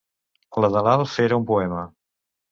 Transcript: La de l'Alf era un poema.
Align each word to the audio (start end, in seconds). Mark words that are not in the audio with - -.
La 0.63 0.69
de 0.75 0.79
l'Alf 0.87 1.13
era 1.25 1.37
un 1.41 1.45
poema. 1.51 1.83